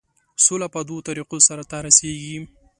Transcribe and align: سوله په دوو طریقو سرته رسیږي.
سوله 0.45 0.67
په 0.73 0.79
دوو 0.87 1.05
طریقو 1.07 1.37
سرته 1.47 1.75
رسیږي. 1.87 2.37